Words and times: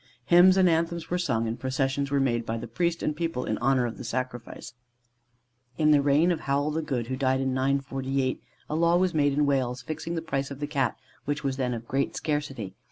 Hymns 0.25 0.57
and 0.57 0.67
anthems 0.67 1.11
were 1.11 1.19
sung, 1.19 1.47
and 1.47 1.59
processions 1.59 2.09
were 2.09 2.19
made 2.19 2.43
by 2.43 2.57
the 2.57 2.65
priest 2.65 3.03
and 3.03 3.15
people 3.15 3.45
in 3.45 3.59
honour 3.59 3.85
of 3.85 3.99
the 3.99 4.03
sacrifice. 4.03 4.73
In 5.77 5.91
the 5.91 6.01
reign 6.01 6.31
of 6.31 6.39
Howel 6.39 6.71
the 6.71 6.81
Good, 6.81 7.05
who 7.05 7.15
died 7.15 7.39
in 7.39 7.53
948, 7.53 8.41
a 8.67 8.75
law 8.75 8.97
was 8.97 9.13
made 9.13 9.33
in 9.33 9.45
Wales, 9.45 9.83
fixing 9.83 10.15
the 10.15 10.23
price 10.23 10.49
of 10.49 10.59
the 10.59 10.65
Cat, 10.65 10.97
which 11.25 11.43
was 11.43 11.57
then 11.57 11.75
of 11.75 11.87
great 11.87 12.15
scarcity. 12.15 12.73